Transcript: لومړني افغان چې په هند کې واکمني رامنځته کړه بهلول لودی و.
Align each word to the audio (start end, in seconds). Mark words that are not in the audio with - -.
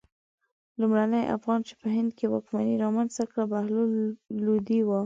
لومړني 0.79 1.21
افغان 1.35 1.59
چې 1.67 1.73
په 1.81 1.87
هند 1.95 2.11
کې 2.17 2.25
واکمني 2.33 2.75
رامنځته 2.83 3.23
کړه 3.31 3.43
بهلول 3.51 3.91
لودی 4.43 4.79
و. 4.83 4.89